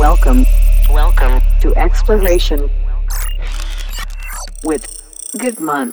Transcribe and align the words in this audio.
Welcome. 0.00 0.46
Welcome 0.88 1.42
to 1.60 1.76
Exploration 1.76 2.70
with 4.64 4.86
Gitman. 5.34 5.92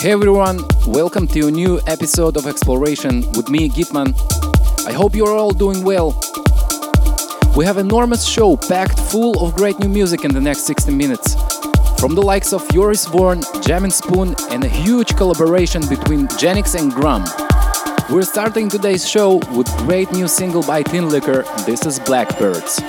Hey 0.00 0.12
everyone, 0.12 0.60
welcome 0.86 1.26
to 1.26 1.48
a 1.48 1.50
new 1.50 1.80
episode 1.88 2.36
of 2.36 2.46
Exploration 2.46 3.28
with 3.32 3.48
me, 3.48 3.68
Gitman. 3.68 4.14
I 4.86 4.92
hope 4.92 5.16
you're 5.16 5.36
all 5.36 5.50
doing 5.50 5.82
well. 5.82 6.12
We 7.56 7.64
have 7.64 7.78
an 7.78 7.86
enormous 7.86 8.24
show 8.24 8.56
packed 8.56 9.00
full 9.00 9.44
of 9.44 9.56
great 9.56 9.80
new 9.80 9.88
music 9.88 10.24
in 10.24 10.32
the 10.32 10.40
next 10.40 10.66
60 10.66 10.94
minutes. 10.94 11.34
From 11.98 12.14
the 12.14 12.22
likes 12.22 12.52
of 12.52 12.62
Joris 12.68 13.06
Voorn, 13.06 13.42
Jam 13.60 13.90
Spoon, 13.90 14.36
and 14.50 14.62
a 14.62 14.68
huge 14.68 15.16
collaboration 15.16 15.82
between 15.88 16.28
Genix 16.28 16.78
and 16.80 16.92
Grum. 16.92 17.24
We're 18.10 18.22
starting 18.22 18.70
today's 18.70 19.06
show 19.06 19.36
with 19.52 19.68
great 19.80 20.10
new 20.12 20.28
single 20.28 20.62
by 20.62 20.82
Tin 20.82 21.04
Tinlicker, 21.04 21.44
This 21.66 21.84
is 21.84 21.98
Blackbirds. 21.98 22.80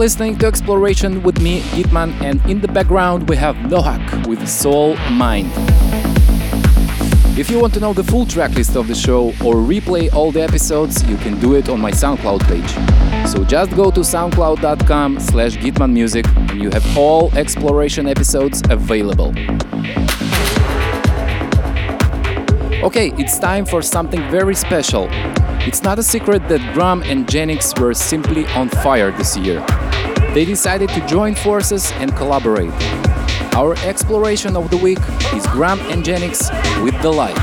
Listening 0.00 0.34
to 0.38 0.46
Exploration 0.46 1.22
with 1.22 1.42
me, 1.42 1.60
Gitman, 1.76 2.18
and 2.22 2.40
in 2.48 2.58
the 2.58 2.68
background 2.68 3.28
we 3.28 3.36
have 3.36 3.54
Nohak 3.56 4.26
with 4.26 4.48
Soul 4.48 4.96
Mind. 5.10 5.52
If 7.38 7.50
you 7.50 7.60
want 7.60 7.74
to 7.74 7.80
know 7.80 7.92
the 7.92 8.02
full 8.02 8.24
tracklist 8.24 8.76
of 8.76 8.88
the 8.88 8.94
show 8.94 9.26
or 9.44 9.56
replay 9.56 10.10
all 10.10 10.32
the 10.32 10.40
episodes, 10.40 11.06
you 11.06 11.18
can 11.18 11.38
do 11.38 11.54
it 11.54 11.68
on 11.68 11.78
my 11.82 11.90
SoundCloud 11.90 12.40
page. 12.48 12.70
So 13.28 13.44
just 13.44 13.76
go 13.76 13.90
to 13.90 14.00
soundcloud.com 14.00 15.20
slash 15.20 15.58
gitmanmusic 15.58 16.26
and 16.50 16.62
you 16.62 16.70
have 16.70 16.96
all 16.96 17.30
exploration 17.36 18.06
episodes 18.08 18.62
available. 18.70 19.34
Okay, 22.82 23.12
it's 23.18 23.38
time 23.38 23.66
for 23.66 23.82
something 23.82 24.20
very 24.30 24.54
special. 24.54 25.06
It's 25.68 25.82
not 25.82 25.98
a 25.98 26.02
secret 26.02 26.48
that 26.48 26.62
Grum 26.72 27.02
and 27.02 27.26
Genix 27.26 27.78
were 27.78 27.92
simply 27.92 28.46
on 28.56 28.70
fire 28.70 29.10
this 29.10 29.36
year. 29.36 29.60
They 30.32 30.46
decided 30.46 30.88
to 30.90 31.06
join 31.06 31.34
forces 31.34 31.92
and 31.96 32.16
collaborate. 32.16 32.72
Our 33.54 33.76
exploration 33.84 34.56
of 34.56 34.70
the 34.70 34.78
week 34.78 34.98
is 35.34 35.46
Grum 35.48 35.78
and 35.92 36.02
Genix 36.02 36.48
with 36.82 36.98
the 37.02 37.12
light. 37.12 37.36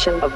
Exploration 0.00 0.29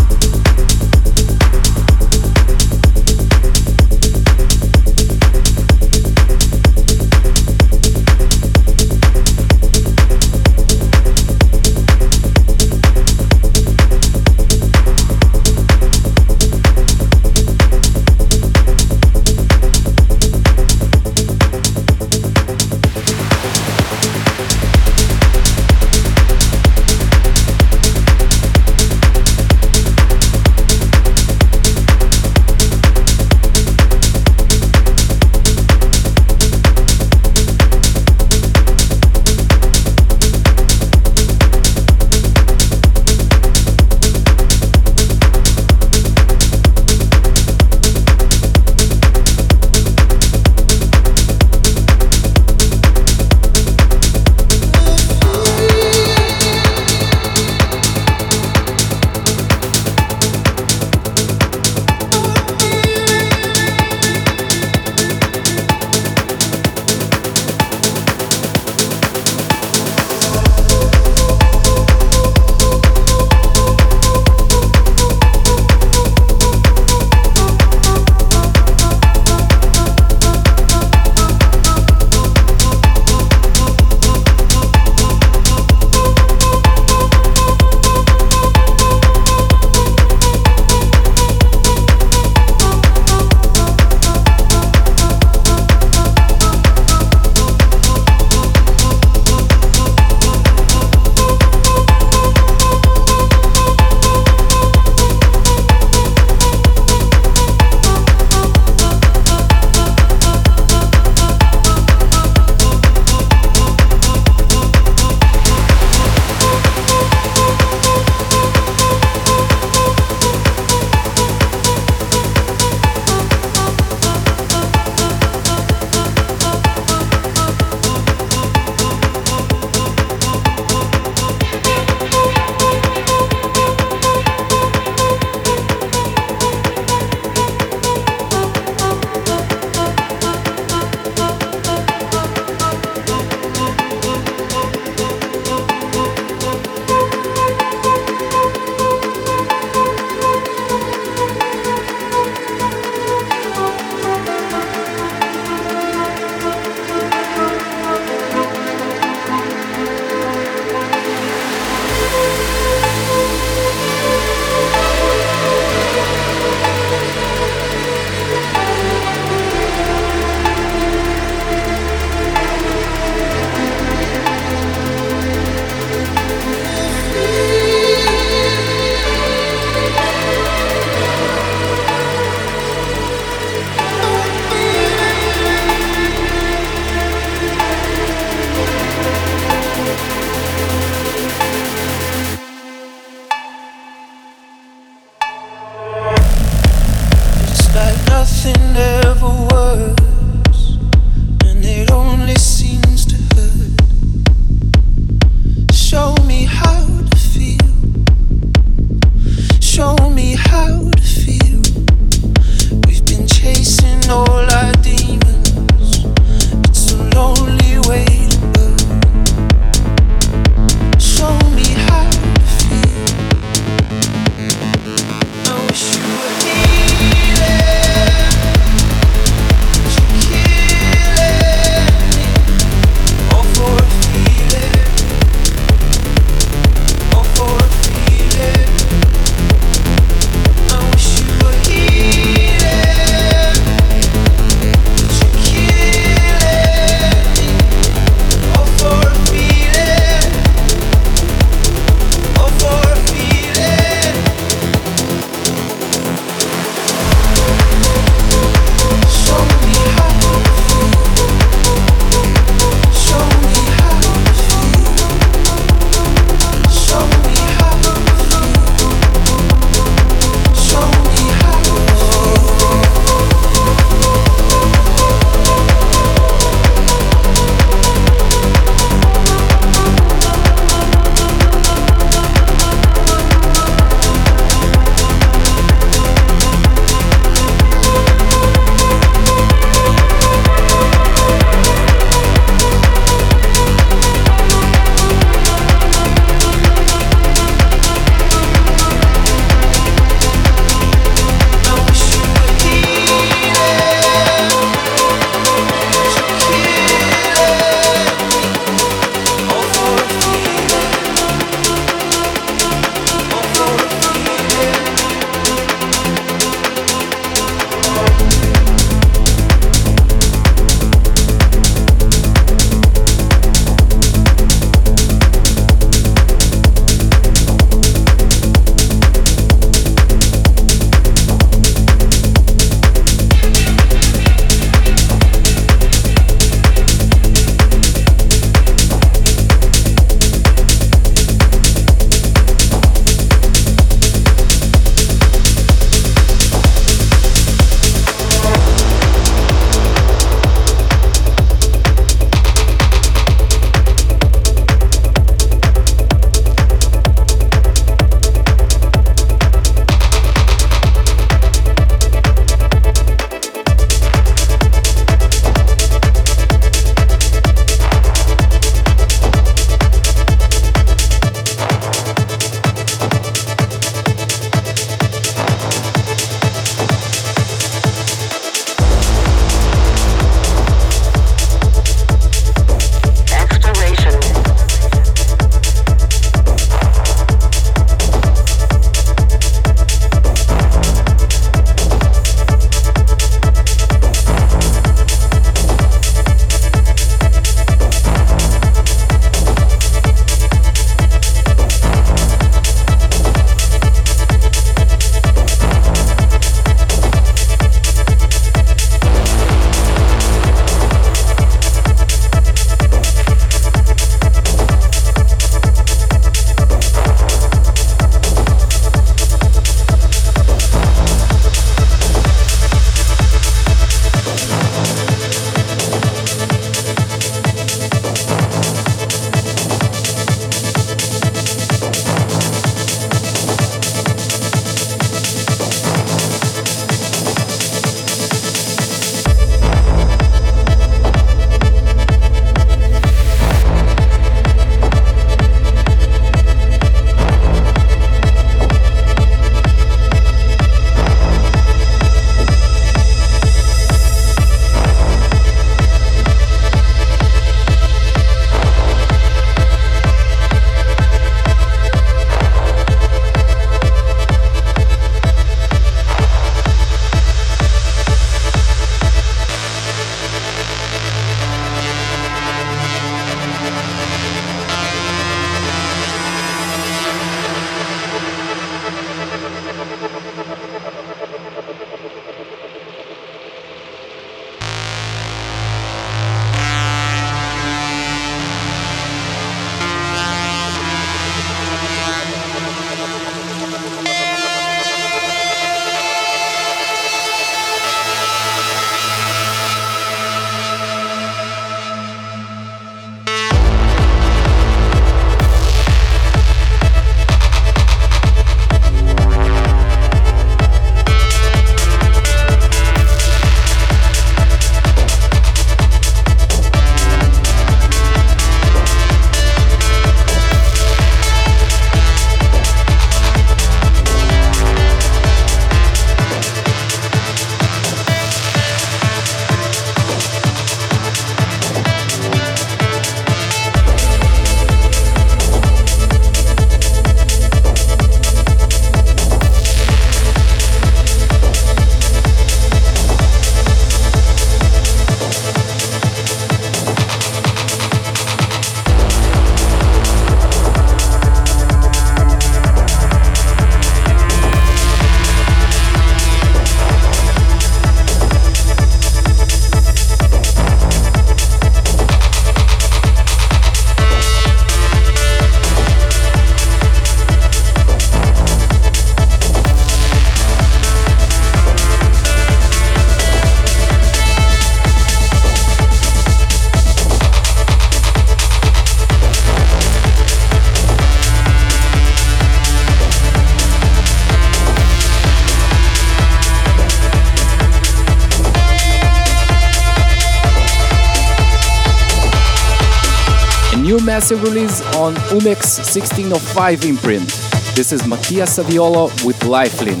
massive 594.22 594.44
release 594.44 594.80
on 594.94 595.14
Umek's 595.34 595.78
1605 595.78 596.84
imprint. 596.84 597.26
This 597.74 597.90
is 597.90 598.02
Mattias 598.02 598.56
Saviolo 598.56 599.10
with 599.26 599.36
Lifelink. 599.40 600.00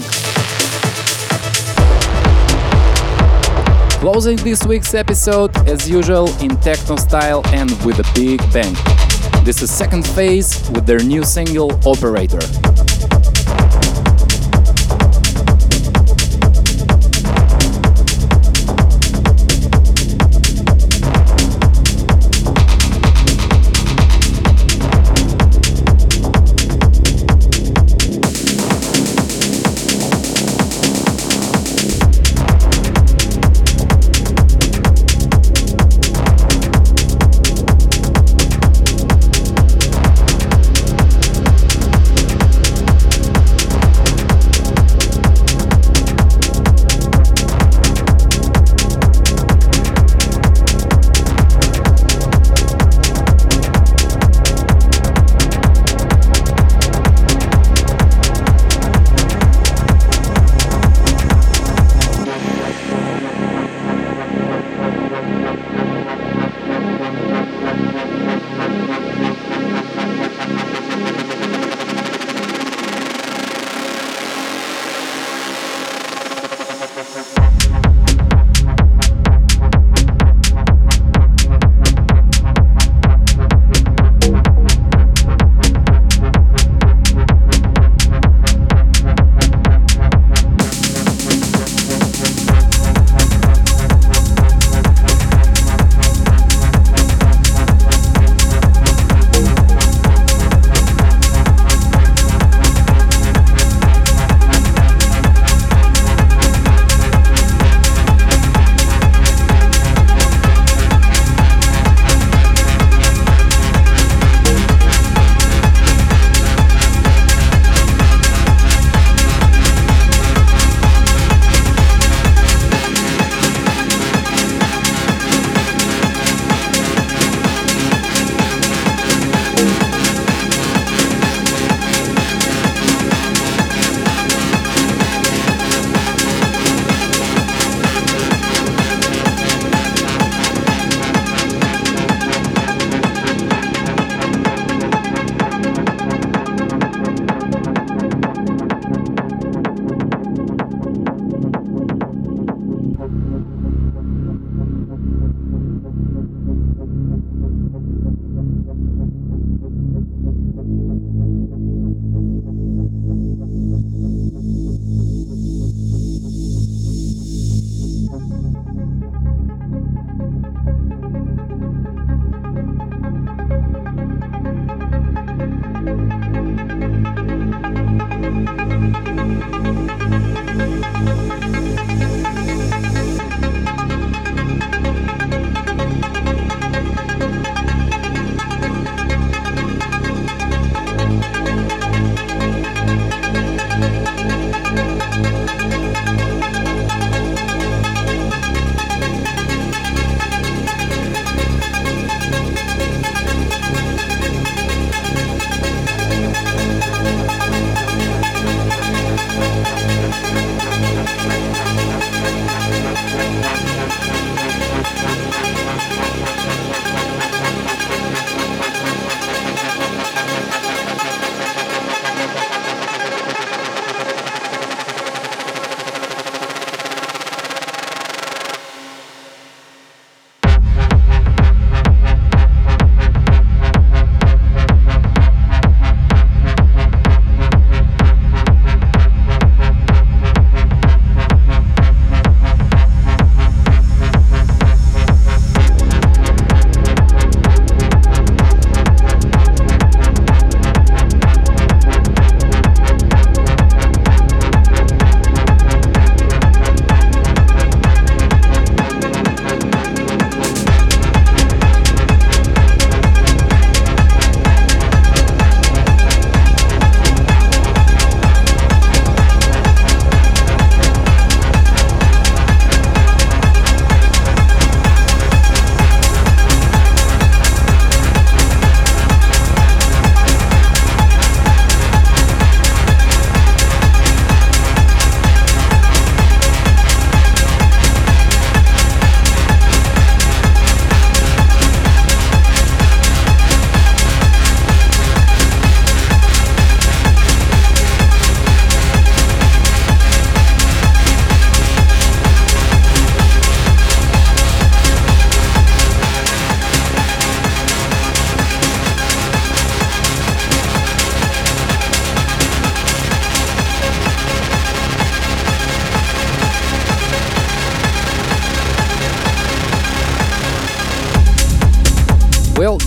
Closing 3.98 4.36
this 4.36 4.64
week's 4.64 4.94
episode, 4.94 5.50
as 5.68 5.90
usual, 5.90 6.28
in 6.40 6.56
techno 6.58 6.94
style 6.94 7.42
and 7.46 7.72
with 7.84 7.98
a 7.98 8.08
big 8.14 8.38
bang. 8.52 8.76
This 9.44 9.60
is 9.60 9.72
Second 9.72 10.06
Phase 10.06 10.70
with 10.70 10.86
their 10.86 11.02
new 11.02 11.24
single 11.24 11.72
Operator. 11.84 12.61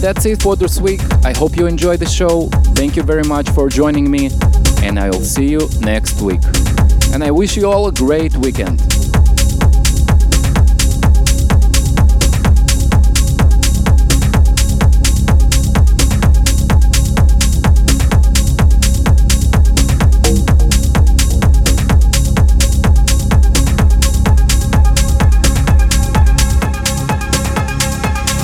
That's 0.06 0.24
it 0.28 0.40
for 0.40 0.56
this 0.56 0.80
week. 0.80 1.02
I 1.24 1.34
hope 1.36 1.58
you 1.58 1.66
enjoyed 1.66 2.00
the 2.00 2.06
show. 2.06 2.48
Thank 2.76 2.96
you 2.96 3.02
very 3.02 3.24
much 3.24 3.50
for 3.50 3.70
joining 3.70 4.12
me, 4.12 4.30
and 4.84 5.00
I 5.00 5.10
will 5.10 5.24
see 5.24 5.48
you 5.48 5.68
next 5.80 6.22
week. 6.22 6.42
And 7.12 7.24
I 7.24 7.32
wish 7.32 7.58
you 7.58 7.66
all 7.66 7.88
a 7.88 7.92
great 7.92 8.38
weekend. 8.38 8.95